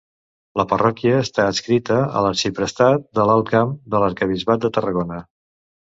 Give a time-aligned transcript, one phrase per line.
[0.61, 5.27] La parròquia està adscrita a l'arxiprestat de l'Alt Camp de l'arquebisbat de Tarragona.